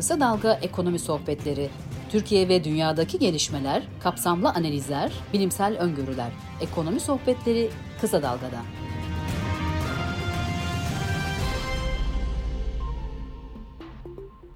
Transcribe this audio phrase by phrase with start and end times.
[0.00, 1.70] Kısa Dalga Ekonomi Sohbetleri.
[2.10, 6.30] Türkiye ve dünyadaki gelişmeler, kapsamlı analizler, bilimsel öngörüler.
[6.60, 7.70] Ekonomi Sohbetleri
[8.00, 8.60] Kısa Dalga'da.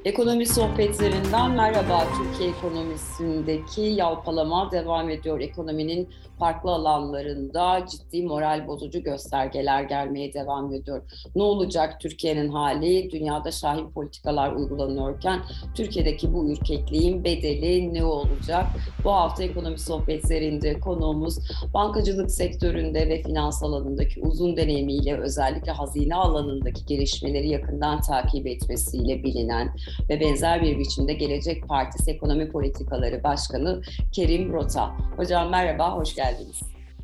[0.04, 2.04] Ekonomi sohbetlerinden merhaba.
[2.18, 5.40] Türkiye ekonomisindeki yalpalama devam ediyor.
[5.40, 6.08] Ekonominin
[6.38, 11.02] farklı alanlarında ciddi moral bozucu göstergeler gelmeye devam ediyor.
[11.36, 13.10] Ne olacak Türkiye'nin hali?
[13.10, 15.40] Dünyada şahin politikalar uygulanıyorken
[15.74, 18.66] Türkiye'deki bu ürkekliğin bedeli ne olacak?
[19.04, 21.38] Bu hafta ekonomi sohbetlerinde konuğumuz
[21.74, 29.76] bankacılık sektöründe ve finans alanındaki uzun deneyimiyle özellikle hazine alanındaki gelişmeleri yakından takip etmesiyle bilinen
[30.10, 34.96] ve benzer bir biçimde Gelecek Partisi Ekonomi Politikaları Başkanı Kerim Rota.
[35.16, 36.23] Hocam merhaba, hoş geldiniz.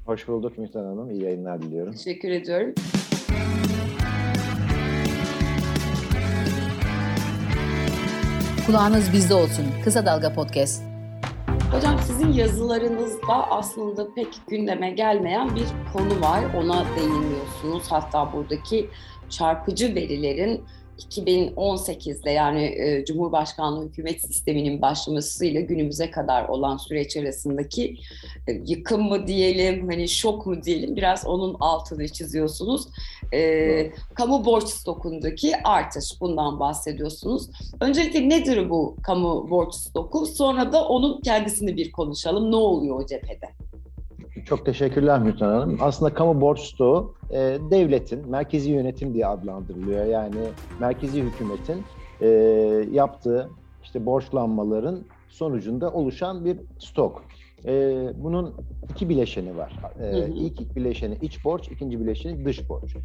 [0.07, 1.93] Hoş bulduk Mühtan Hanım, iyi yayınlar diliyorum.
[1.93, 2.75] Teşekkür ediyorum.
[8.67, 9.65] Kulağınız bizde olsun.
[9.85, 10.83] Kısa Dalga Podcast.
[11.73, 16.45] Hocam sizin yazılarınızda aslında pek gündeme gelmeyen bir konu var.
[16.57, 17.83] Ona değiniyorsunuz.
[17.93, 18.89] Hatta buradaki
[19.29, 20.65] çarpıcı verilerin
[21.05, 27.97] 2018'de yani e, Cumhurbaşkanlığı hükümet sisteminin başlamasıyla günümüze kadar olan süreç arasındaki
[28.49, 32.89] e, yıkım mı diyelim, hani şok mu diyelim biraz onun altını çiziyorsunuz.
[33.35, 37.51] E, kamu borç stokundaki artış bundan bahsediyorsunuz.
[37.81, 40.27] Öncelikle nedir bu kamu borç stoku?
[40.27, 42.51] Sonra da onun kendisini bir konuşalım.
[42.51, 43.47] Ne oluyor o cephede?
[44.45, 45.79] Çok teşekkürler Mütan Hanım.
[45.81, 50.05] Aslında kamu borç stoğu e, devletin merkezi yönetim diye adlandırılıyor.
[50.05, 50.37] Yani
[50.81, 51.83] merkezi hükümetin
[52.21, 52.29] e,
[52.93, 53.51] yaptığı
[53.83, 57.25] işte borçlanmaların sonucunda oluşan bir stok.
[57.65, 57.73] E,
[58.17, 58.55] bunun
[58.91, 59.77] iki bileşeni var.
[60.01, 62.97] E, ilk bileşeni iç borç, ikinci bileşeni dış borç.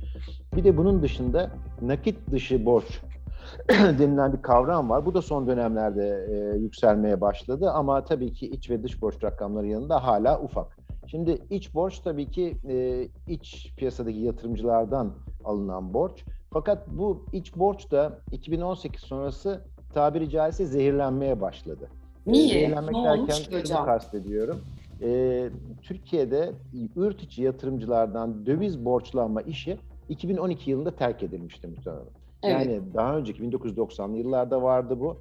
[0.55, 1.51] Bir de bunun dışında
[1.81, 3.01] nakit dışı borç
[3.69, 5.05] denilen bir kavram var.
[5.05, 9.67] Bu da son dönemlerde e, yükselmeye başladı ama tabii ki iç ve dış borç rakamları
[9.67, 10.77] yanında hala ufak.
[11.07, 16.25] Şimdi iç borç tabii ki e, iç piyasadaki yatırımcılardan alınan borç.
[16.53, 19.61] Fakat bu iç borç da 2018 sonrası
[19.93, 21.89] tabiri caizse zehirlenmeye başladı.
[22.25, 22.53] Niye?
[22.53, 24.61] Zehirlenmek ne derken şunu kastediyorum.
[25.01, 25.49] E,
[25.81, 26.51] Türkiye'de
[26.95, 29.77] yurt içi yatırımcılardan döviz borçlanma işi
[30.09, 32.05] 2012 yılında terk edilmişti muhtemelen.
[32.43, 32.67] Evet.
[32.67, 35.17] Yani daha önceki 1990'lı yıllarda vardı bu.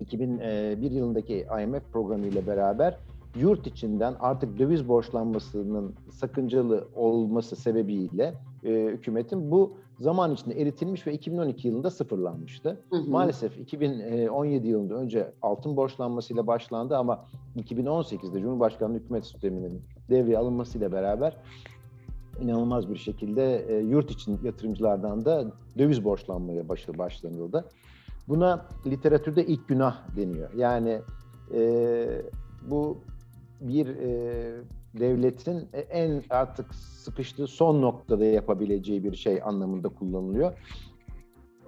[0.00, 2.96] 2001 yılındaki IMF programı ile beraber
[3.40, 11.12] yurt içinden artık döviz borçlanmasının sakıncalı olması sebebiyle e, hükümetin bu zaman içinde eritilmiş ve
[11.12, 12.80] 2012 yılında sıfırlanmıştı.
[12.90, 13.10] Hı hı.
[13.10, 17.24] Maalesef 2017 yılında önce altın borçlanmasıyla başlandı ama
[17.56, 21.36] 2018'de Cumhurbaşkanlığı hükümet sisteminin devreye alınmasıyla beraber
[22.40, 25.44] inanılmaz bir şekilde e, yurt için yatırımcılardan da
[25.78, 27.64] döviz borçlanmaya başı başlanıldı.
[28.28, 30.50] Buna literatürde ilk günah deniyor.
[30.54, 31.00] Yani
[31.54, 32.22] e,
[32.70, 32.98] bu
[33.60, 34.54] bir e,
[34.98, 40.52] devletin en artık sıkıştığı son noktada yapabileceği bir şey anlamında kullanılıyor.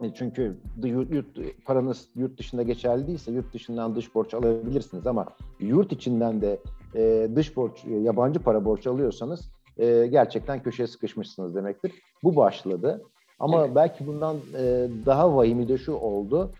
[0.03, 1.27] E, çünkü yurt, yurt,
[1.65, 5.27] paranız yurt dışında geçerli değilse yurt dışından dış borç alabilirsiniz ama
[5.61, 6.61] yurt içinden de
[6.95, 11.93] e, dış borç, e, yabancı para borç alıyorsanız e, gerçekten köşeye sıkışmışsınız demektir.
[12.23, 13.03] Bu başladı.
[13.41, 13.75] Ama evet.
[13.75, 16.53] belki bundan e, daha vahimi de şu oldu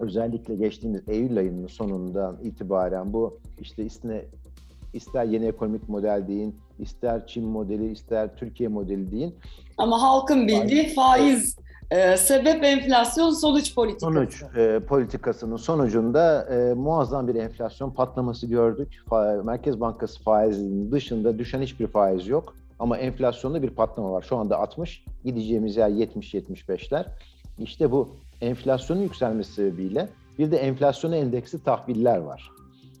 [0.00, 4.22] özellikle geçtiğimiz Eylül ayının sonundan itibaren bu işte isne
[4.92, 9.34] ister yeni ekonomik model deyin, ister Çin modeli, ister Türkiye modeli deyin.
[9.78, 11.56] Ama halkın bildiği faiz
[11.90, 14.12] e, sebep enflasyon sonuç politikası.
[14.14, 19.02] Sonuç e, politikasının sonucunda e, muazzam bir enflasyon patlaması gördük.
[19.08, 22.54] Fa Merkez Bankası faizinin dışında düşen hiçbir faiz yok.
[22.78, 24.22] Ama enflasyonda bir patlama var.
[24.28, 27.04] Şu anda 60, gideceğimiz yer 70-75'ler.
[27.58, 30.08] İşte bu enflasyonun yükselmesi sebebiyle
[30.38, 32.50] bir de enflasyona endeksi tahviller var.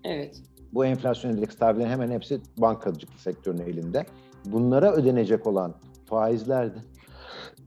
[0.04, 0.42] Evet.
[0.72, 4.06] Bu enflasyon endeksi tahvillerin hemen hepsi bankacılık sektörünün elinde.
[4.44, 5.74] Bunlara ödenecek olan
[6.06, 6.78] faizler de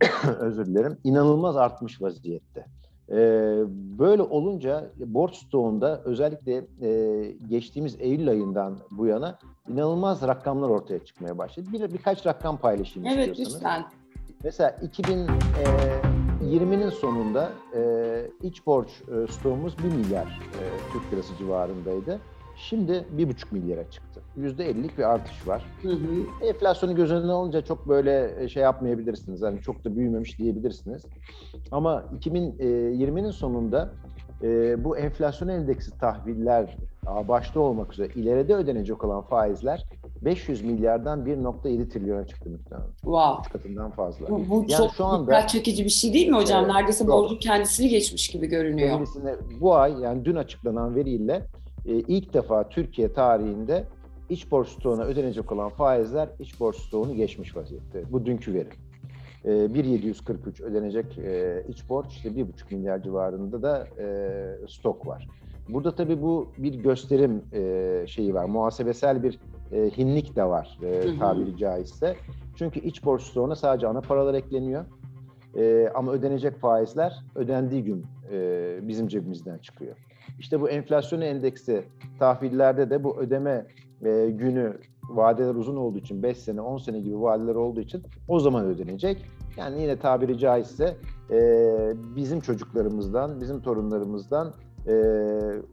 [0.40, 2.66] özür dilerim inanılmaz artmış vaziyette.
[3.10, 3.16] Ee,
[4.00, 11.38] böyle olunca borç stoğunda özellikle e, geçtiğimiz Eylül ayından bu yana inanılmaz rakamlar ortaya çıkmaya
[11.38, 11.68] başladı.
[11.74, 13.56] Bir, birkaç rakam paylaşayım evet, istiyorsanız.
[13.56, 13.86] lütfen.
[14.44, 15.28] Mesela 2000 e,
[16.52, 17.82] 20'nin sonunda e,
[18.44, 20.64] iç borç e, stoğumuz 1 milyar e,
[20.94, 22.20] Türk lirası civarındaydı.
[22.56, 24.22] Şimdi 1,5 milyara çıktı.
[24.38, 25.66] %50'lik bir artış var.
[25.82, 26.46] Hı hı.
[26.46, 29.42] Enflasyonu göz önüne alınca çok böyle e, şey yapmayabilirsiniz.
[29.42, 31.06] Yani çok da büyümemiş diyebilirsiniz.
[31.72, 33.94] Ama 2020'nin e, sonunda
[34.44, 36.78] e, bu enflasyon endeksi tahviller
[37.28, 39.86] başta olmak üzere ileride ödenecek olan faizler
[40.26, 42.84] 500 milyardan 1.7 trilyona çıktı miktarı.
[43.02, 43.42] Wow.
[43.42, 44.30] Üç katından fazla.
[44.30, 46.66] Bu, bu yani çok şu anda, dikkat çekici bir şey değil mi hocam?
[46.66, 48.90] Evet, Neredeyse borcun kendisini geçmiş gibi görünüyor.
[48.90, 51.46] Kendisine, bu ay yani dün açıklanan veriyle
[51.86, 53.84] e, ilk defa Türkiye tarihinde
[54.30, 58.04] iç borç stoğuna ödenecek olan faizler iç borç stoğunu geçmiş vaziyette.
[58.12, 58.70] Bu dünkü veri.
[59.46, 65.28] E, 1.743 ödenecek e, iç borç, işte 1.5 milyar civarında da e, stok var.
[65.70, 69.40] Burada tabii bu bir gösterim e, şeyi var, muhasebesel bir
[69.74, 72.16] e, hinlik de var e, tabiri caizse.
[72.56, 74.86] Çünkü iç borç stoğuna sadece ana paralar ekleniyor.
[75.58, 79.96] E, ama ödenecek faizler ödendiği gün e, bizim cebimizden çıkıyor.
[80.40, 81.84] İşte bu enflasyon endeksi
[82.20, 83.66] tahvillerde de bu ödeme
[84.06, 84.78] e, günü
[85.10, 89.26] vadeler uzun olduğu için 5 sene 10 sene gibi vadeler olduğu için o zaman ödenecek.
[89.58, 90.98] Yani yine tabiri caizse
[91.32, 91.40] e,
[92.16, 94.54] bizim çocuklarımızdan, bizim torunlarımızdan
[94.88, 94.94] e,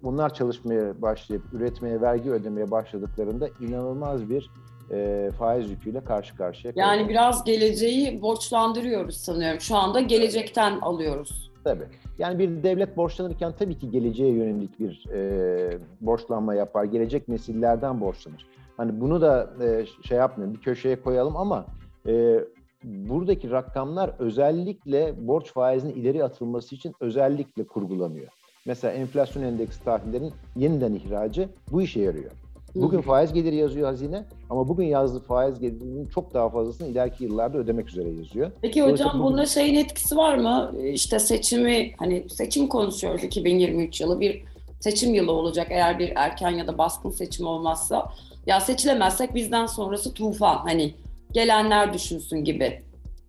[0.02, 4.50] bunlar çalışmaya başlayıp üretmeye, vergi ödemeye başladıklarında inanılmaz bir
[4.90, 6.98] e, faiz yüküyle karşı karşıya kalıyoruz.
[6.98, 9.60] Yani biraz geleceği borçlandırıyoruz sanıyorum.
[9.60, 11.50] Şu anda gelecekten alıyoruz.
[11.64, 11.84] Tabii.
[12.18, 16.84] Yani bir devlet borçlanırken tabii ki geleceğe yönelik bir e, borçlanma yapar.
[16.84, 18.46] Gelecek nesillerden borçlanır.
[18.76, 21.66] Hani bunu da e, şey yapmayalım, bir köşeye koyalım ama
[22.06, 22.40] e,
[22.84, 28.28] buradaki rakamlar özellikle borç faizinin ileri atılması için özellikle kurgulanıyor.
[28.70, 32.30] Mesela enflasyon endeksi tahvillerin yeniden ihracı bu işe yarıyor.
[32.74, 37.58] Bugün faiz geliri yazıyor hazine ama bugün yazdığı faiz gelirinin çok daha fazlasını ileriki yıllarda
[37.58, 38.50] ödemek üzere yazıyor.
[38.62, 39.24] Peki hocam bugün...
[39.24, 40.72] bunda şeyin etkisi var mı?
[40.84, 44.44] İşte seçimi hani seçim konuşuyoruz 2023 yılı bir
[44.80, 48.12] seçim yılı olacak eğer bir erken ya da baskın seçim olmazsa.
[48.46, 50.94] Ya seçilemezsek bizden sonrası tufan hani
[51.32, 52.82] gelenler düşünsün gibi.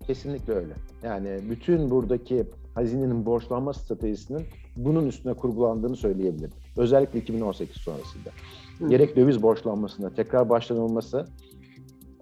[0.07, 0.73] Kesinlikle öyle.
[1.03, 2.43] Yani bütün buradaki
[2.75, 6.51] hazinenin borçlanma stratejisinin bunun üstüne kurgulandığını söyleyebilirim.
[6.77, 8.29] Özellikle 2018 sonrasında.
[8.79, 8.89] Hı.
[8.89, 11.25] Gerek döviz borçlanmasında tekrar başlanılması,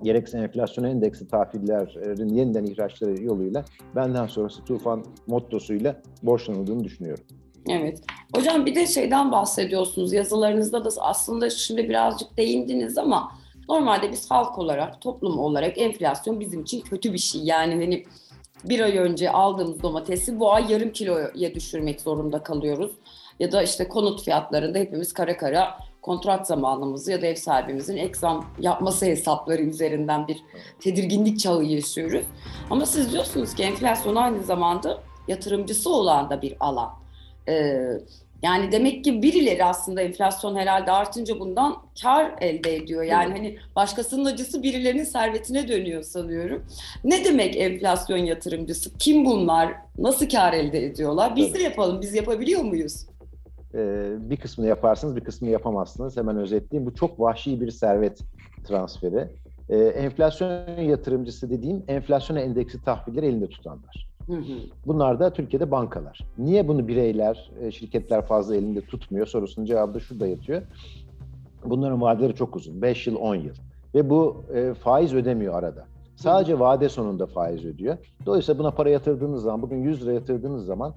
[0.03, 3.65] gerekse enflasyon endeksi tahvillerin yeniden ihraçları yoluyla
[3.95, 7.23] benden sonrası tufan mottosuyla borçlanıldığını düşünüyorum.
[7.69, 8.01] Evet.
[8.35, 13.31] Hocam bir de şeyden bahsediyorsunuz yazılarınızda da aslında şimdi birazcık değindiniz ama
[13.69, 17.41] normalde biz halk olarak, toplum olarak enflasyon bizim için kötü bir şey.
[17.43, 18.03] Yani hani
[18.63, 22.91] bir ay önce aldığımız domatesi bu ay yarım kiloya düşürmek zorunda kalıyoruz.
[23.39, 28.45] Ya da işte konut fiyatlarında hepimiz kara kara kontrat zamanımızı ya da ev sahibimizin eksam
[28.59, 30.43] yapması hesapları üzerinden bir
[30.79, 32.25] tedirginlik çağı yaşıyoruz.
[32.69, 36.89] Ama siz diyorsunuz ki enflasyon aynı zamanda yatırımcısı olan da bir alan.
[37.47, 37.99] Ee,
[38.41, 43.03] yani demek ki birileri aslında enflasyon herhalde artınca bundan kar elde ediyor.
[43.03, 46.65] Yani hani başkasının acısı birilerinin servetine dönüyor sanıyorum.
[47.03, 48.97] Ne demek enflasyon yatırımcısı?
[48.97, 49.73] Kim bunlar?
[49.97, 51.35] Nasıl kar elde ediyorlar?
[51.35, 52.01] Biz de yapalım.
[52.01, 53.05] Biz yapabiliyor muyuz?
[53.73, 56.17] Ee, bir kısmını yaparsınız, bir kısmını yapamazsınız.
[56.17, 56.91] Hemen özetleyeyim.
[56.91, 58.19] Bu çok vahşi bir servet
[58.67, 59.27] transferi.
[59.69, 64.08] Ee, enflasyon yatırımcısı dediğim enflasyon endeksi tahvilleri elinde tutanlar.
[64.85, 66.19] Bunlar da Türkiye'de bankalar.
[66.37, 70.61] Niye bunu bireyler, e, şirketler fazla elinde tutmuyor sorusunun cevabı da şurada yatıyor.
[71.65, 72.81] Bunların vadeleri çok uzun.
[72.81, 73.55] 5 yıl, 10 yıl.
[73.95, 75.85] Ve bu e, faiz ödemiyor arada.
[76.15, 77.97] Sadece vade sonunda faiz ödüyor.
[78.25, 80.93] Dolayısıyla buna para yatırdığınız zaman, bugün 100 lira yatırdığınız zaman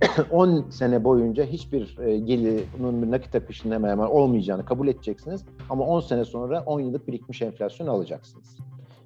[0.30, 5.44] 10 sene boyunca hiçbir e, gelirin nakit akışının hemen hemen olmayacağını kabul edeceksiniz.
[5.70, 8.56] Ama 10 sene sonra 10 yıllık birikmiş enflasyon alacaksınız.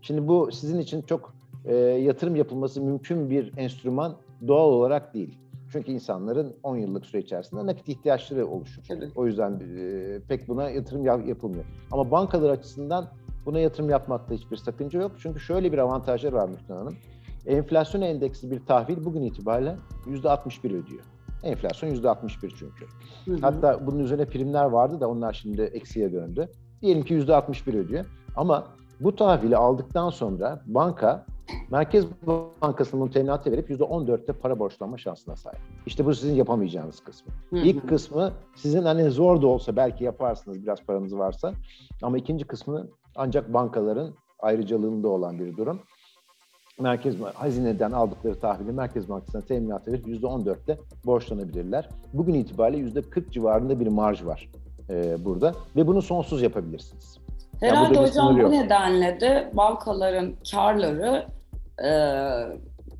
[0.02, 4.16] Şimdi bu sizin için çok e, yatırım yapılması mümkün bir enstrüman
[4.48, 5.38] doğal olarak değil.
[5.72, 8.82] Çünkü insanların 10 yıllık süre içerisinde nakit ihtiyaçları oluşur.
[8.90, 9.12] Evet.
[9.16, 11.64] O yüzden e, pek buna yatırım yapılmıyor.
[11.90, 13.08] Ama bankalar açısından
[13.46, 15.12] buna yatırım yapmakta hiçbir sakınca yok.
[15.18, 16.96] Çünkü şöyle bir avantajları var Müslüman Hanım.
[17.46, 21.02] Enflasyon endeksi bir tahvil bugün itibariyle %61 ödüyor.
[21.42, 22.86] Enflasyon %61 çünkü.
[23.24, 23.38] Hı hı.
[23.40, 26.48] Hatta bunun üzerine primler vardı da onlar şimdi eksiye döndü.
[26.82, 28.04] Diyelim ki %61 ödüyor.
[28.36, 28.66] Ama
[29.00, 31.26] bu tahvili aldıktan sonra banka
[31.70, 32.06] Merkez
[32.62, 35.60] Bankası'nın teminatı verip %14'te para borçlanma şansına sahip.
[35.86, 37.32] İşte bu sizin yapamayacağınız kısmı.
[37.50, 37.60] Hı hı.
[37.60, 41.52] İlk kısmı sizin hani zor da olsa belki yaparsınız biraz paranız varsa.
[42.02, 45.80] Ama ikinci kısmı ancak bankaların ayrıcalığında olan bir durum.
[46.80, 51.88] Merkez Hazine'den aldıkları tahvili Merkez Bankası'na teminat verip %14'te borçlanabilirler.
[52.12, 54.48] Bugün itibariyle %40 civarında bir marj var
[54.90, 57.18] e, burada ve bunu sonsuz yapabilirsiniz.
[57.60, 61.26] Herhalde yani hocam bu nedenle de bankaların karları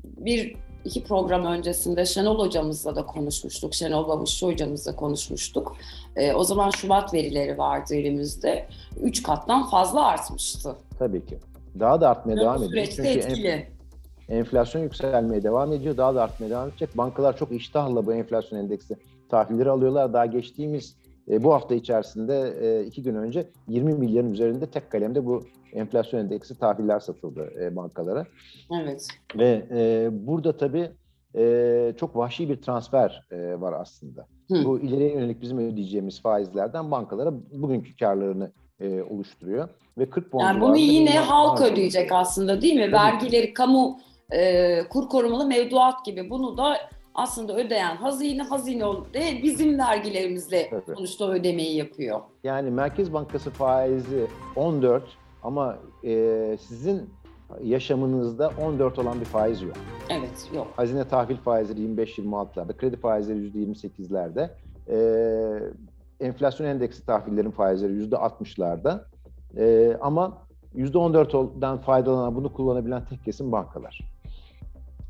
[0.03, 3.73] bir iki program öncesinde Şenol hocamızla da konuşmuştuk.
[3.73, 5.75] Şenol Babuşçu hocamızla konuşmuştuk.
[6.15, 8.67] E, o zaman Şubat verileri vardı elimizde.
[9.01, 10.75] Üç kattan fazla artmıştı.
[10.99, 11.39] Tabii ki.
[11.79, 12.87] Daha da artmaya devam ediyor.
[12.95, 13.67] Çünkü etkili.
[14.29, 15.97] enflasyon yükselmeye devam ediyor.
[15.97, 16.97] Daha da artmaya devam edecek.
[16.97, 18.95] Bankalar çok iştahla bu enflasyon endeksi
[19.29, 20.13] tahvilleri alıyorlar.
[20.13, 20.95] Daha geçtiğimiz
[21.31, 26.19] e, bu hafta içerisinde e, iki gün önce 20 milyarın üzerinde tek kalemde bu enflasyon
[26.19, 28.25] endeksi tahviller satıldı e, bankalara.
[28.81, 29.07] Evet.
[29.37, 30.91] Ve e, burada tabii
[31.35, 34.27] e, çok vahşi bir transfer e, var aslında.
[34.51, 34.65] Hı.
[34.65, 39.69] Bu ileriye yönelik bizim ödeyeceğimiz faizlerden bankalara bugünkü karlarını e, oluşturuyor.
[39.97, 42.81] Ve 40 puan Yani bunu yine halk ödeyecek aslında değil mi?
[42.81, 42.93] Tabii.
[42.93, 43.99] Vergileri, kamu
[44.31, 46.77] e, kur korumalı mevduat gibi bunu da
[47.15, 50.83] aslında ödeyen hazine hazine değil bizim vergilerimizle evet.
[50.85, 52.19] sonuçta ödemeyi yapıyor.
[52.43, 55.03] Yani Merkez Bankası faizi 14
[55.43, 57.09] ama e, sizin
[57.63, 59.75] yaşamınızda 14 olan bir faiz yok.
[60.09, 60.67] Evet yok.
[60.75, 64.49] Hazine tahvil faizleri 25-26'larda, kredi faizleri %28'lerde,
[64.89, 64.97] e,
[66.25, 68.99] enflasyon endeksi tahvillerin faizleri %60'larda
[69.57, 70.37] e, ama
[70.75, 73.99] %14'dan faydalanan, bunu kullanabilen tek kesim bankalar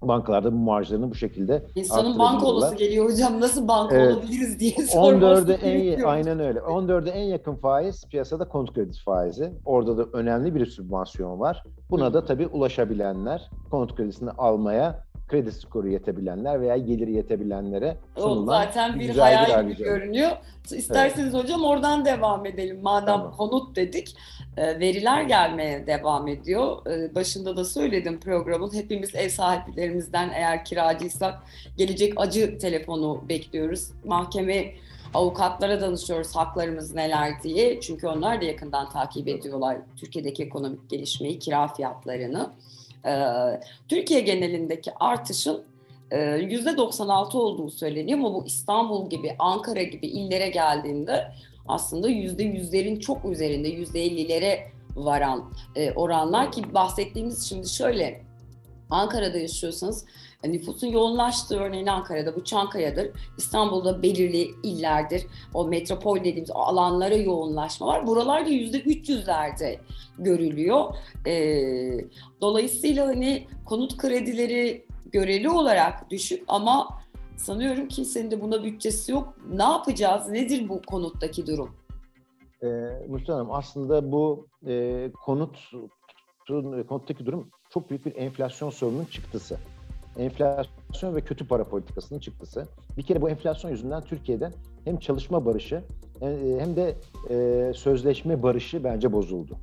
[0.07, 4.15] bankalarda bu marjlarını bu şekilde İnsanın banka olası geliyor hocam nasıl banka evet.
[4.15, 6.59] olabiliriz diye sorması 14'e en aynen öyle.
[6.59, 9.53] 14'e en yakın faiz piyasada konut kredisi faizi.
[9.65, 11.63] Orada da önemli bir sübvansiyon var.
[11.89, 18.45] Buna da tabii ulaşabilenler konut kredisini almaya kredi skoru yetebilenler veya geliri yetebilenlere sunulan o
[18.45, 20.31] zaten bir hayal gibi görünüyor.
[20.71, 21.43] İsterseniz evet.
[21.43, 22.79] hocam oradan devam edelim.
[22.81, 23.31] Madem tamam.
[23.31, 24.15] konut dedik,
[24.57, 26.85] veriler gelmeye devam ediyor.
[26.87, 28.73] E, başında da söyledim programın.
[28.73, 31.43] Hepimiz ev sahiplerimizden eğer kiracıysak
[31.77, 33.91] gelecek acı telefonu bekliyoruz.
[34.05, 34.73] Mahkeme
[35.13, 37.81] avukatlara danışıyoruz haklarımız neler diye.
[37.81, 42.51] Çünkü onlar da yakından takip ediyorlar Türkiye'deki ekonomik gelişmeyi, kira fiyatlarını.
[43.05, 43.11] Ee,
[43.87, 45.63] Türkiye genelindeki artışın
[46.11, 51.31] %96 e, olduğu söyleniyor ama bu İstanbul gibi, Ankara gibi illere geldiğinde
[51.67, 54.59] aslında %100'lerin çok üzerinde, %50'lere
[54.95, 58.21] varan e, oranlar ki bahsettiğimiz şimdi şöyle
[58.89, 60.05] Ankara'da yaşıyorsanız
[60.43, 63.11] e, nüfusun yoğunlaştığı örneğin Ankara'da bu Çankaya'dır.
[63.37, 65.23] İstanbul'da belirli illerdir.
[65.53, 68.07] O metropol dediğimiz alanlara yoğunlaşma var.
[68.07, 69.77] Buralarda yüzde 300'lerde
[70.19, 70.95] görülüyor.
[71.25, 71.33] E,
[72.41, 77.02] dolayısıyla hani konut kredileri göreli olarak düşük ama
[77.37, 79.33] sanıyorum kimsenin de buna bütçesi yok.
[79.53, 80.29] Ne yapacağız?
[80.29, 81.69] Nedir bu konuttaki durum?
[82.63, 82.67] E,
[83.09, 85.57] Mustafa Hanım aslında bu e, konut
[86.89, 89.57] konuttaki durum çok büyük bir enflasyon sorununun çıktısı
[90.17, 92.67] enflasyon ve kötü para politikasının çıktısı.
[92.97, 94.51] Bir kere bu enflasyon yüzünden Türkiye'de
[94.85, 95.83] hem çalışma barışı
[96.59, 96.95] hem de
[97.29, 99.57] e, sözleşme barışı bence bozuldu.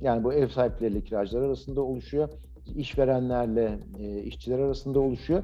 [0.00, 2.28] Yani bu ev sahipleriyle kiracılar arasında oluşuyor,
[2.76, 5.42] işverenlerle e, işçiler arasında oluşuyor.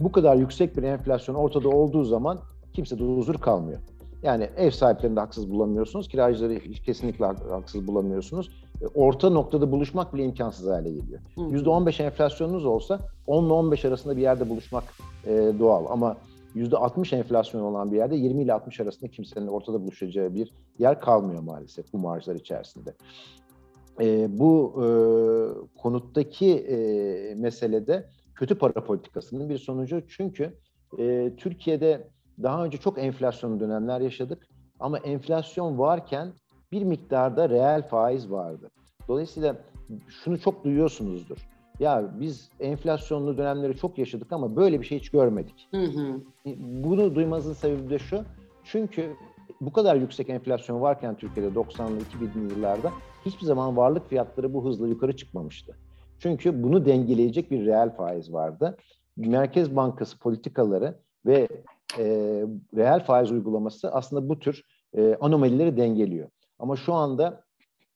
[0.00, 2.38] Bu kadar yüksek bir enflasyon ortada olduğu zaman
[2.72, 3.78] kimse de huzur kalmıyor.
[4.22, 8.50] Yani ev sahiplerini de haksız bulamıyorsunuz, kiracıları kesinlikle haksız bulamıyorsunuz.
[8.82, 11.20] E, orta noktada buluşmak bile imkansız hale geliyor.
[11.50, 14.84] Yüzde 15 enflasyonunuz olsa 10 ile 15 arasında bir yerde buluşmak
[15.26, 16.16] e, doğal ama
[16.56, 21.42] %60 enflasyon olan bir yerde 20 ile 60 arasında kimsenin ortada buluşacağı bir yer kalmıyor
[21.42, 22.94] maalesef bu marjlar içerisinde.
[24.00, 24.86] E, bu e,
[25.78, 26.76] konuttaki e,
[27.34, 30.54] meselede kötü para politikasının bir sonucu çünkü
[30.98, 32.08] e, Türkiye'de
[32.42, 34.46] daha önce çok enflasyon dönemler yaşadık
[34.80, 36.32] ama enflasyon varken
[36.72, 38.70] bir miktarda reel faiz vardı.
[39.08, 39.56] Dolayısıyla
[40.08, 41.48] şunu çok duyuyorsunuzdur.
[41.80, 45.68] Ya biz enflasyonlu dönemleri çok yaşadık ama böyle bir şey hiç görmedik.
[45.70, 46.20] Hı hı.
[46.56, 48.24] Bunu duymanızın sebebi de şu.
[48.64, 49.16] Çünkü
[49.60, 52.92] bu kadar yüksek enflasyon varken Türkiye'de 90'lı 2000'li yıllarda
[53.26, 55.76] hiçbir zaman varlık fiyatları bu hızla yukarı çıkmamıştı.
[56.18, 58.76] Çünkü bunu dengeleyecek bir reel faiz vardı.
[59.16, 61.48] Merkez Bankası politikaları ve
[61.98, 62.04] e,
[62.76, 64.64] reel faiz uygulaması aslında bu tür
[64.96, 66.28] e, anomalileri dengeliyor.
[66.58, 67.44] Ama şu anda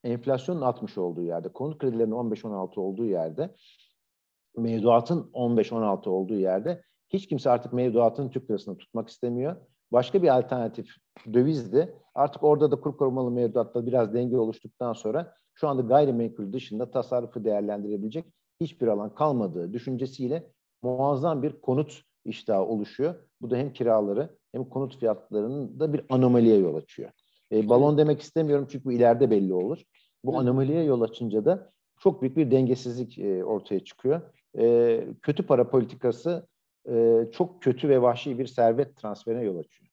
[0.04, 3.54] enflasyonun 60 olduğu yerde, konut kredilerinin 15-16 olduğu yerde,
[4.56, 9.56] mevduatın 15-16 olduğu yerde hiç kimse artık mevduatın Türk lirasını tutmak istemiyor.
[9.92, 10.86] Başka bir alternatif
[11.32, 11.94] dövizdi.
[12.14, 17.44] Artık orada da kur korumalı mevduatta biraz denge oluştuktan sonra şu anda gayrimenkul dışında tasarrufu
[17.44, 18.24] değerlendirebilecek
[18.60, 20.50] hiçbir alan kalmadığı düşüncesiyle
[20.82, 23.14] muazzam bir konut iştahı oluşuyor.
[23.40, 27.10] Bu da hem kiraları hem konut fiyatlarının da bir anomaliye yol açıyor.
[27.52, 29.82] E, balon demek istemiyorum çünkü bu ileride belli olur.
[30.24, 34.20] Bu anomaliye yol açınca da çok büyük bir dengesizlik e, ortaya çıkıyor.
[34.58, 36.46] E, kötü para politikası
[36.88, 39.88] e, çok kötü ve vahşi bir servet transferine yol açıyor.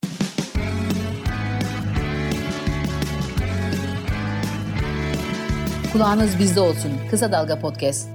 [5.94, 6.92] Kulağınız bizde olsun.
[7.10, 8.10] Kısa Dalga Podcast.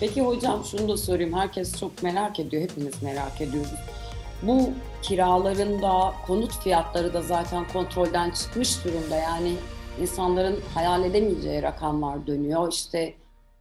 [0.00, 1.32] Peki hocam şunu da sorayım.
[1.32, 2.62] Herkes çok merak ediyor.
[2.62, 3.74] Hepimiz merak ediyoruz.
[4.42, 4.70] Bu
[5.02, 9.16] kiraların da konut fiyatları da zaten kontrolden çıkmış durumda.
[9.16, 9.52] Yani
[10.00, 12.72] insanların hayal edemeyeceği rakamlar dönüyor.
[12.72, 13.14] İşte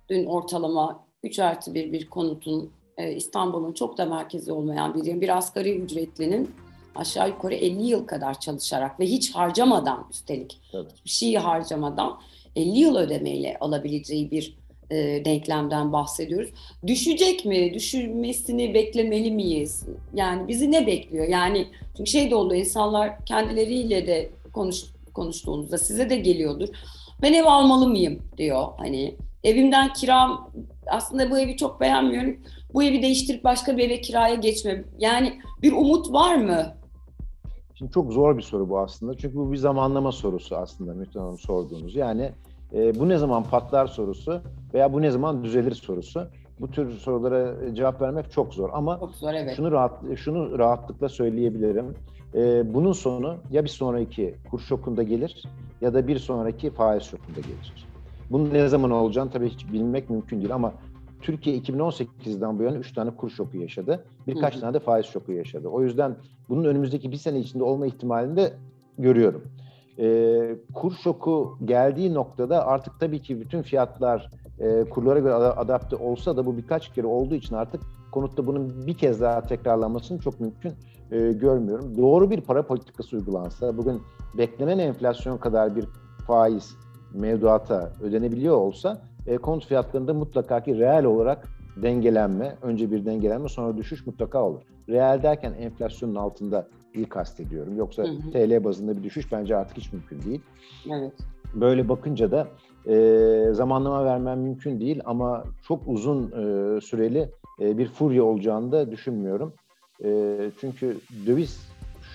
[0.10, 2.72] dün ortalama 3 artı bir bir konutun
[3.04, 6.52] İstanbul'un çok da merkezi olmayan bir bir asgari ücretlinin
[6.96, 10.90] aşağı yukarı 50 yıl kadar çalışarak ve hiç harcamadan üstelik Tabii.
[11.06, 12.20] bir şey harcamadan
[12.56, 14.58] 50 yıl ödemeyle alabileceği bir
[14.92, 16.50] e, denklemden bahsediyoruz.
[16.88, 17.74] Düşecek mi?
[17.74, 19.86] Düşürmesini beklemeli miyiz?
[20.14, 21.28] Yani bizi ne bekliyor?
[21.28, 26.70] Yani çünkü şey de oldu insanlar kendileriyle de konuş, konuştuğunuzda size de geliyordur.
[27.22, 28.68] Ben ev almalı mıyım diyor.
[28.78, 29.16] Hani
[29.48, 30.52] evimden kiram
[30.88, 32.36] aslında bu evi çok beğenmiyorum.
[32.74, 34.84] Bu evi değiştirip başka bir eve kiraya geçme.
[34.98, 36.78] Yani bir umut var mı?
[37.74, 39.18] Şimdi çok zor bir soru bu aslında.
[39.18, 41.96] Çünkü bu bir zamanlama sorusu aslında Müftü Hanım sorduğunuz.
[41.96, 42.32] Yani
[42.74, 44.42] e, bu ne zaman patlar sorusu
[44.74, 46.28] veya bu ne zaman düzelir sorusu.
[46.60, 49.56] Bu tür sorulara cevap vermek çok zor ama çok zor, evet.
[49.56, 51.96] şunu rahat şunu rahatlıkla söyleyebilirim.
[52.36, 55.44] E, bunun sonu ya bir sonraki kur şokunda gelir
[55.82, 57.87] ya da bir sonraki faiz şokunda gelir.
[58.32, 60.74] Bunun ne zaman olacağını tabii hiç bilmek mümkün değil ama
[61.22, 64.06] Türkiye 2018'den bu yana 3 tane kur şoku yaşadı.
[64.28, 64.62] Birkaç hı hı.
[64.62, 65.68] tane de faiz şoku yaşadı.
[65.68, 66.16] O yüzden
[66.50, 68.54] bunun önümüzdeki bir sene içinde olma ihtimalini de
[68.98, 69.44] görüyorum.
[70.00, 76.38] Ee, kur şoku geldiği noktada artık tabii ki bütün fiyatlar e, kurlara göre adapte olsa
[76.38, 77.82] da bu birkaç kere olduğu için artık
[78.12, 80.74] konutta bunun bir kez daha tekrarlanmasını çok mümkün
[81.12, 81.98] e, görmüyorum.
[81.98, 84.02] Doğru bir para politikası uygulansa, bugün
[84.38, 85.86] beklenen enflasyon kadar bir
[86.28, 86.76] faiz
[87.18, 91.48] mevduata ödenebiliyor olsa e, konut fiyatlarında mutlaka ki reel olarak
[91.82, 94.62] dengelenme, önce bir dengelenme sonra düşüş mutlaka olur.
[94.90, 97.78] Reel derken enflasyonun altında iyi kastediyorum.
[97.78, 98.32] Yoksa hı hı.
[98.32, 100.42] TL bazında bir düşüş bence artık hiç mümkün değil.
[100.92, 101.14] Evet.
[101.56, 102.48] Böyle bakınca da
[102.88, 107.30] e, zamanlama vermem mümkün değil ama çok uzun e, süreli
[107.62, 109.54] e, bir furya olacağını da düşünmüyorum.
[110.04, 110.98] E, çünkü
[111.28, 111.68] döviz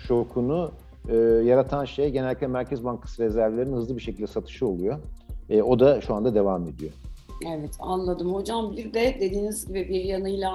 [0.06, 0.70] şokunu
[1.08, 4.98] e, yaratan şey genellikle Merkez Bankası rezervlerinin hızlı bir şekilde satışı oluyor.
[5.50, 6.92] E, o da şu anda devam ediyor.
[7.46, 8.76] Evet anladım hocam.
[8.76, 10.52] Bir de dediğiniz gibi bir yanıyla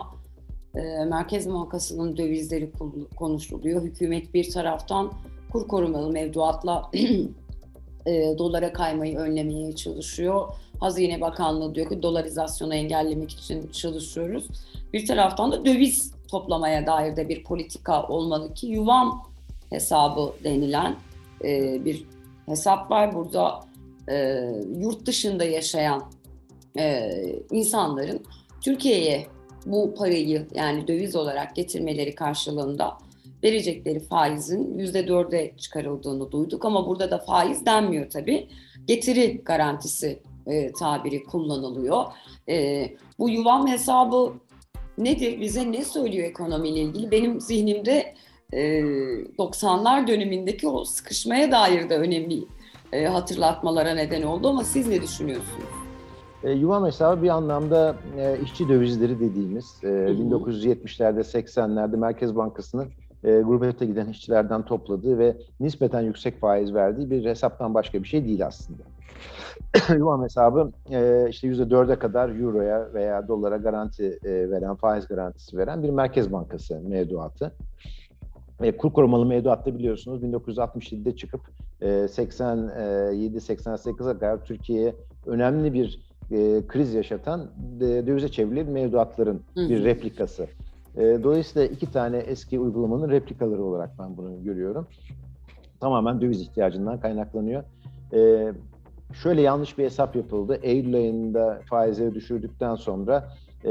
[0.75, 2.71] e, Merkez Bankası'nın dövizleri
[3.15, 3.81] konuşuluyor.
[3.81, 5.11] Hükümet bir taraftan
[5.51, 6.91] kur korumalı mevduatla
[8.05, 10.47] e, dolara kaymayı önlemeye çalışıyor.
[10.79, 14.47] Hazine Bakanlığı diyor ki dolarizasyonu engellemek için çalışıyoruz.
[14.93, 19.23] Bir taraftan da döviz toplamaya dair de bir politika olmalı ki yuvam
[19.69, 20.95] hesabı denilen
[21.43, 22.05] e, bir
[22.45, 23.15] hesap var.
[23.15, 23.59] Burada
[24.09, 24.45] e,
[24.77, 26.03] yurt dışında yaşayan
[26.79, 27.11] e,
[27.51, 28.21] insanların
[28.61, 29.27] Türkiye'ye
[29.65, 32.97] bu parayı yani döviz olarak getirmeleri karşılığında
[33.43, 38.47] verecekleri faizin yüzde dörde çıkarıldığını duyduk ama burada da faiz denmiyor tabii.
[38.87, 42.05] Getiri garantisi e, tabiri kullanılıyor.
[42.49, 42.87] E,
[43.19, 44.33] bu yuvam hesabı
[44.97, 45.41] nedir?
[45.41, 47.11] Bize ne söylüyor ekonomiyle ilgili?
[47.11, 48.15] Benim zihnimde
[48.53, 48.81] e,
[49.37, 52.43] 90'lar dönemindeki o sıkışmaya dair de önemli
[52.93, 55.69] e, hatırlatmalara neden oldu ama siz ne düşünüyorsunuz?
[56.43, 62.87] E, yuvam hesabı bir anlamda e, işçi dövizleri dediğimiz e, 1970'lerde 80'lerde Merkez Bankası'nın
[63.23, 68.25] e, gurbete giden işçilerden topladığı ve nispeten yüksek faiz verdiği bir hesaptan başka bir şey
[68.25, 68.83] değil aslında.
[69.97, 75.83] Yuvam hesabı e, işte %4'e kadar euroya veya dolara garanti e, veren, faiz garantisi veren
[75.83, 77.51] bir Merkez Bankası mevduatı.
[78.61, 81.41] E, kur korumalı mevduatta biliyorsunuz 1967'de çıkıp
[81.81, 89.69] e, 87-88'e kadar Türkiye'ye önemli bir e, kriz yaşatan e, dövize çevrili mevduatların Hı.
[89.69, 90.47] bir replikası.
[90.97, 94.87] E, dolayısıyla iki tane eski uygulamanın replikaları olarak ben bunu görüyorum.
[95.79, 97.63] Tamamen döviz ihtiyacından kaynaklanıyor.
[98.13, 98.51] E,
[99.13, 100.59] şöyle yanlış bir hesap yapıldı.
[100.61, 103.29] Eylül ayında faizleri düşürdükten sonra
[103.65, 103.69] e,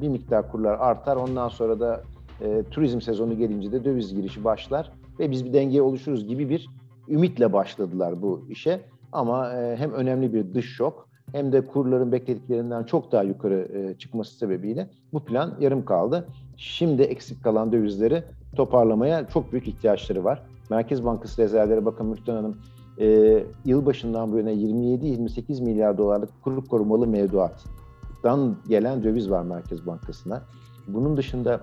[0.00, 1.16] bir miktar kurlar artar.
[1.16, 2.00] Ondan sonra da
[2.42, 6.68] e, turizm sezonu gelince de döviz girişi başlar ve biz bir denge oluşuruz gibi bir
[7.08, 8.80] ümitle başladılar bu işe.
[9.12, 13.98] Ama e, hem önemli bir dış şok hem de kurların beklediklerinden çok daha yukarı e,
[13.98, 16.28] çıkması sebebiyle bu plan yarım kaldı.
[16.56, 18.24] Şimdi eksik kalan dövizleri
[18.56, 20.42] toparlamaya çok büyük ihtiyaçları var.
[20.70, 22.56] Merkez Bankası rezervleri bakın Müftün Hanım
[23.00, 30.42] e, yılbaşından bu yana 27-28 milyar dolarlık kur korumalı mevduattan gelen döviz var Merkez Bankası'na.
[30.88, 31.60] Bunun dışında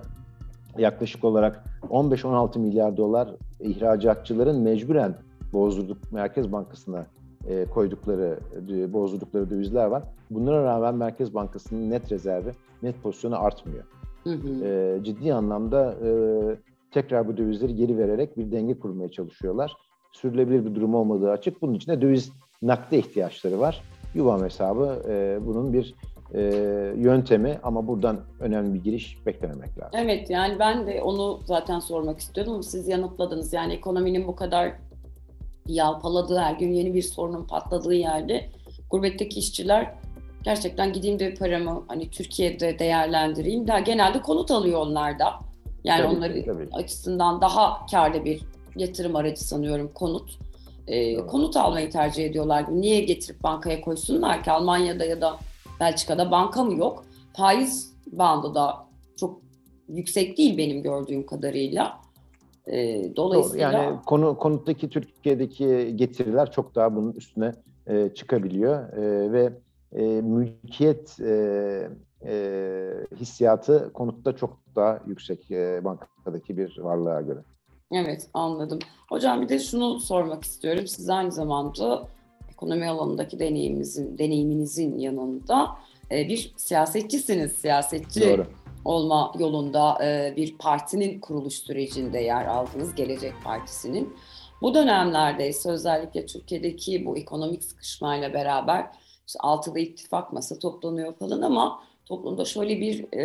[0.78, 3.28] yaklaşık olarak 15-16 milyar dolar
[3.60, 5.14] ihracatçıların mecburen
[5.52, 7.06] bozdurduk Merkez Bankası'na
[7.48, 8.38] e, koydukları,
[8.70, 10.02] e, bozdurdukları dövizler var.
[10.30, 13.84] Bunlara rağmen Merkez Bankası'nın net rezervi, net pozisyonu artmıyor.
[14.24, 14.64] Hı hı.
[14.64, 16.10] E, ciddi anlamda e,
[16.90, 19.72] tekrar bu dövizleri geri vererek bir denge kurmaya çalışıyorlar.
[20.12, 21.62] Sürülebilir bir durum olmadığı açık.
[21.62, 23.82] Bunun için de döviz nakde ihtiyaçları var.
[24.14, 25.94] Yuvam hesabı e, bunun bir
[26.34, 26.40] e,
[26.96, 29.92] yöntemi ama buradan önemli bir giriş beklememek lazım.
[29.94, 33.52] Evet yani ben de onu zaten sormak istiyordum siz yanıtladınız.
[33.52, 34.72] Yani ekonominin bu kadar
[35.66, 38.48] yalpaladığı, her gün yeni bir sorunun patladığı yerde
[38.90, 39.94] gurbetteki işçiler
[40.42, 43.68] gerçekten gideyim de paramı hani Türkiye'de değerlendireyim.
[43.68, 45.32] Daha genelde konut alıyor onlar da.
[45.84, 46.68] Yani tabii, onları tabii.
[46.72, 48.40] açısından daha karlı bir
[48.76, 50.38] yatırım aracı sanıyorum konut.
[50.86, 52.64] Ee, konut almayı tercih ediyorlar.
[52.70, 54.50] Niye getirip bankaya koysunlar ki?
[54.50, 55.36] Almanya'da ya da
[55.80, 57.04] Belçika'da banka mı yok?
[57.36, 58.86] Faiz bandı da
[59.16, 59.40] çok
[59.88, 62.00] yüksek değil benim gördüğüm kadarıyla.
[62.66, 67.52] E, dolayısıyla yani konu konuttaki Türkiye'deki getiriler çok daha bunun üstüne
[67.86, 69.52] e, çıkabiliyor e, ve
[69.92, 71.90] e, mülkiyet e,
[72.26, 77.38] e, hissiyatı konutta çok daha yüksek e, bankadaki bir varlığa göre.
[77.92, 78.78] Evet anladım.
[79.08, 80.86] Hocam bir de şunu sormak istiyorum.
[80.86, 82.08] Siz aynı zamanda
[82.58, 85.68] ekonomi alanındaki deneyiminizin, deneyiminizin yanında
[86.10, 87.52] e, bir siyasetçisiniz.
[87.52, 88.46] Siyasetçi Doğru
[88.84, 94.16] olma yolunda e, bir partinin kuruluş sürecinde yer aldınız, Gelecek Partisi'nin.
[94.62, 98.86] Bu dönemlerde ise özellikle Türkiye'deki bu ekonomik sıkışmayla beraber
[99.26, 103.22] işte altıda ittifak masa toplanıyor falan ama toplumda şöyle bir e,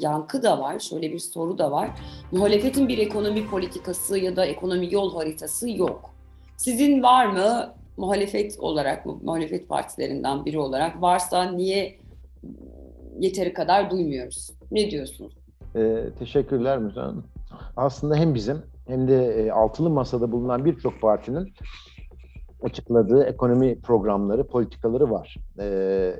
[0.00, 1.90] yankı da var, şöyle bir soru da var.
[2.32, 6.10] Muhalefetin bir ekonomi politikası ya da ekonomi yol haritası yok.
[6.56, 11.98] Sizin var mı muhalefet olarak, muhalefet partilerinden biri olarak varsa niye
[13.18, 14.50] yeteri kadar duymuyoruz?
[14.70, 15.32] Ne diyorsunuz?
[15.76, 17.24] E, teşekkürler Hanım.
[17.76, 21.52] Aslında hem bizim hem de e, altılı masada bulunan birçok partinin
[22.62, 25.36] açıkladığı ekonomi programları, politikaları var.
[25.58, 25.66] E,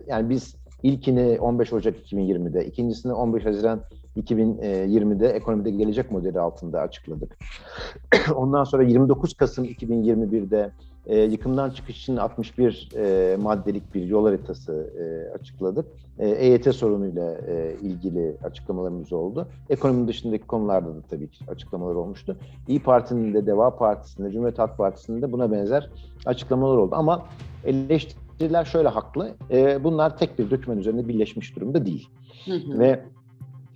[0.06, 3.80] yani biz ilkini 15 Ocak 2020'de, ikincisini 15 Haziran
[4.16, 7.38] 2020'de ekonomide gelecek modeli altında açıkladık.
[8.34, 10.70] Ondan sonra 29 Kasım 2021'de
[11.06, 15.86] e, yıkımdan çıkış için 61 e, maddelik bir yol haritası e, açıkladık.
[16.18, 19.48] E, EYT sorunuyla e, ilgili açıklamalarımız oldu.
[19.70, 22.36] Ekonominin dışındaki konularda da tabii ki açıklamalar olmuştu.
[22.68, 25.90] İyi Parti'nin de, Deva Partisi'nin de, Cumhuriyet Halk Partisi'nin de buna benzer
[26.26, 26.94] açıklamalar oldu.
[26.94, 27.26] Ama
[27.64, 29.30] eleştiriler şöyle haklı.
[29.50, 32.08] E, bunlar tek bir doküman üzerinde birleşmiş durumda değil.
[32.44, 32.78] Hı hı.
[32.78, 33.04] Ve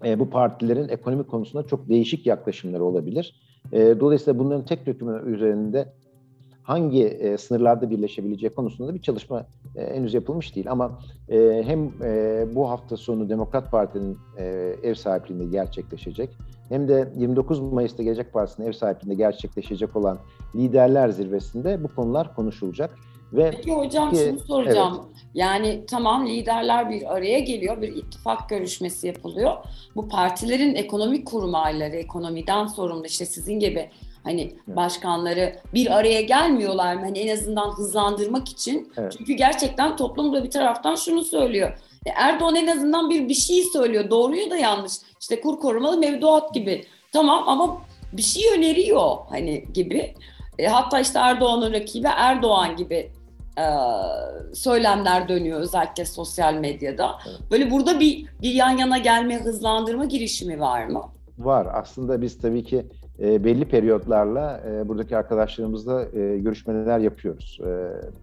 [0.05, 3.35] e, bu partilerin ekonomi konusunda çok değişik yaklaşımları olabilir.
[3.73, 5.93] E, dolayısıyla bunların tek doküman üzerinde
[6.67, 10.71] hangi e, sınırlarda birleşebileceği konusunda bir çalışma e, henüz yapılmış değil.
[10.71, 10.99] Ama
[11.29, 14.45] e, hem e, bu hafta sonu Demokrat Parti'nin e,
[14.83, 16.31] ev sahipliğinde gerçekleşecek
[16.69, 20.19] hem de 29 Mayıs'ta Gelecek Partisi'nin ev sahipliğinde gerçekleşecek olan
[20.55, 22.99] liderler zirvesinde bu konular konuşulacak.
[23.33, 24.95] Ve Peki hocam ki, şunu soracağım.
[24.97, 25.27] Evet.
[25.35, 29.53] Yani tamam liderler bir araya geliyor, bir ittifak görüşmesi yapılıyor.
[29.97, 33.91] Bu partilerin ekonomik kurmayları, ekonomiden sorumlu işte sizin gibi
[34.27, 34.77] Hani evet.
[34.77, 37.01] başkanları bir araya gelmiyorlar mı?
[37.01, 38.93] Hani en azından hızlandırmak için.
[38.97, 39.15] Evet.
[39.19, 41.79] Çünkü gerçekten toplum da bir taraftan şunu söylüyor.
[42.07, 44.11] E, Erdoğan en azından bir bir şey söylüyor.
[44.11, 44.93] Doğruyu da yanlış.
[45.21, 46.85] İşte kur korumalı mevduat gibi.
[47.13, 50.15] Tamam ama bir şey öneriyor hani gibi.
[50.59, 53.13] E, hatta işte Erdoğan'ın rakibi Erdoğan gibi
[53.59, 53.67] e,
[54.55, 57.19] söylemler dönüyor özellikle sosyal medyada.
[57.29, 57.41] Evet.
[57.51, 61.03] Böyle burada bir bir yan yana gelme, hızlandırma girişimi var mı?
[61.39, 61.69] Var.
[61.73, 62.87] Aslında biz tabii ki
[63.21, 67.59] e, belli periyotlarla e, buradaki arkadaşlarımızla e, görüşmeler yapıyoruz.
[67.61, 67.71] E,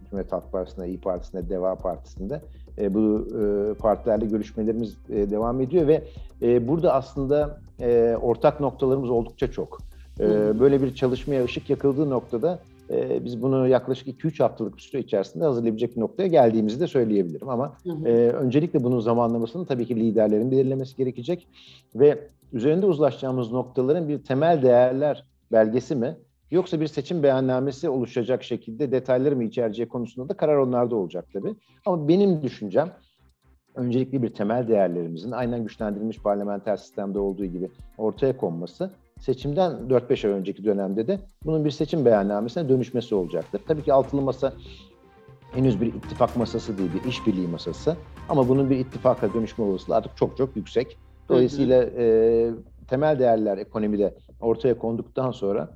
[0.10, 2.42] Cumhuriyet Halk Partisi'nde, İyi Partisi'nde, Deva Partisi'nde.
[2.78, 6.04] E, bu e, partilerle görüşmelerimiz e, devam ediyor ve
[6.42, 9.78] e, burada aslında e, ortak noktalarımız oldukça çok.
[10.20, 15.02] E, böyle bir çalışmaya ışık yakıldığı noktada e, biz bunu yaklaşık 2-3 haftalık bir süre
[15.02, 17.50] içerisinde hazırlayabilecek bir noktaya geldiğimizi de söyleyebilirim.
[17.50, 18.08] Ama hı hı.
[18.08, 21.48] E, öncelikle bunun zamanlamasını tabii ki liderlerin belirlemesi gerekecek
[21.96, 26.18] ve üzerinde uzlaşacağımız noktaların bir temel değerler belgesi mi
[26.52, 31.56] yoksa bir seçim beyannamesi oluşacak şekilde detayları mı içereceği konusunda da karar onlarda olacak tabii.
[31.86, 32.94] Ama benim düşüncem
[33.76, 40.34] öncelikli bir temel değerlerimizin aynen güçlendirilmiş parlamenter sistemde olduğu gibi ortaya konması seçimden 4-5 ay
[40.34, 43.62] önceki dönemde de bunun bir seçim beyannamesine dönüşmesi olacaktır.
[43.68, 44.54] Tabii ki altılı masa
[45.52, 47.96] henüz bir ittifak masası değil, bir işbirliği masası.
[48.30, 50.98] Ama bunun bir ittifaka dönüşme olasılığı artık çok çok yüksek.
[51.30, 52.50] Dolayısıyla e,
[52.88, 55.70] temel değerler ekonomide ortaya konduktan sonra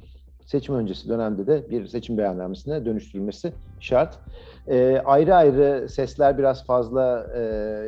[0.45, 4.19] seçim öncesi dönemde de bir seçim beyannamesine dönüştürülmesi şart.
[4.67, 7.41] E, ayrı ayrı sesler biraz fazla e,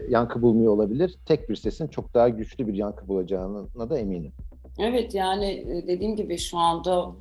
[0.10, 1.18] yankı bulmuyor olabilir.
[1.26, 4.32] Tek bir sesin çok daha güçlü bir yankı bulacağına da eminim.
[4.80, 7.12] Evet yani e, dediğim gibi şu anda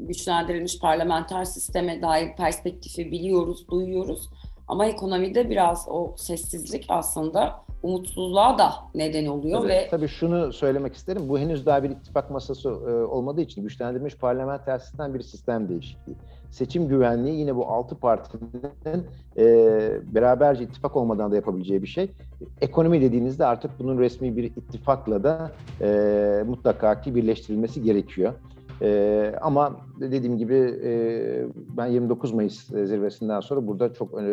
[0.00, 4.30] güçlendirilmiş parlamenter sisteme dair perspektifi biliyoruz, duyuyoruz.
[4.68, 10.94] Ama ekonomide biraz o sessizlik aslında umutsuzluğa da neden oluyor tabii, ve tabii şunu söylemek
[10.94, 11.28] isterim.
[11.28, 16.16] Bu henüz daha bir ittifak masası e, olmadığı için güçlendirilmiş parlamenter sistem bir sistem değişikliği.
[16.50, 18.50] Seçim güvenliği yine bu altı partinin
[19.36, 19.44] e,
[20.14, 22.10] beraberce ittifak olmadan da yapabileceği bir şey.
[22.60, 28.32] Ekonomi dediğinizde artık bunun resmi bir ittifakla da e, mutlaka ki birleştirilmesi gerekiyor.
[28.84, 30.92] E, ama dediğim gibi e,
[31.76, 34.24] ben 29 Mayıs zirvesinden sonra burada çok e,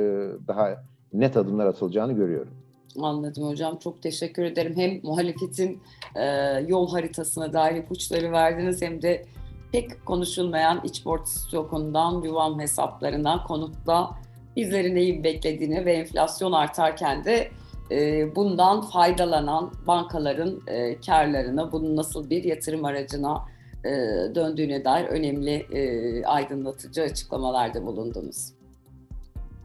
[0.47, 0.83] daha
[1.13, 2.53] net adımlar atılacağını görüyorum.
[3.01, 3.77] Anladım hocam.
[3.77, 4.73] Çok teşekkür ederim.
[4.75, 5.81] Hem muhalefetin
[6.15, 6.25] e,
[6.67, 9.25] yol haritasına dair ipuçları verdiniz hem de
[9.71, 14.11] pek konuşulmayan iç portfolyokundan yuvam hesaplarına, konutla
[14.55, 17.47] bizleri neyi beklediğini ve enflasyon artarken de
[17.91, 23.50] e, bundan faydalanan bankaların e, karlarını, bunun nasıl bir yatırım aracına
[23.85, 23.89] e,
[24.35, 28.53] döndüğüne dair önemli e, aydınlatıcı açıklamalarda bulundunuz.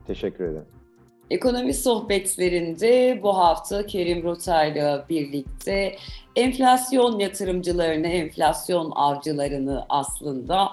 [0.07, 0.67] Teşekkür ederim.
[1.31, 5.97] Ekonomi sohbetlerinde bu hafta Kerim Rotay'la birlikte
[6.37, 10.69] enflasyon yatırımcılarını, enflasyon avcılarını aslında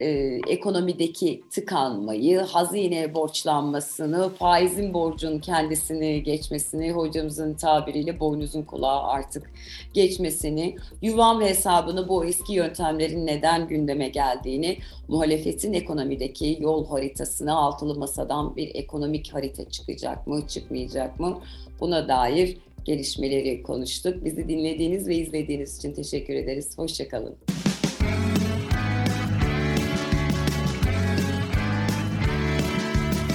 [0.00, 0.08] e,
[0.48, 9.50] ekonomideki tıkanmayı, hazine borçlanmasını, faizin borcun kendisini geçmesini, hocamızın tabiriyle boynuzun kulağı artık
[9.94, 14.78] geçmesini, yuvam hesabını bu eski yöntemlerin neden gündeme geldiğini,
[15.08, 21.40] muhalefetin ekonomideki yol haritasına altılı masadan bir ekonomik harita çıkacak mı, çıkmayacak mı?
[21.80, 24.24] Buna dair gelişmeleri konuştuk.
[24.24, 26.78] Bizi dinlediğiniz ve izlediğiniz için teşekkür ederiz.
[26.78, 27.36] Hoşçakalın.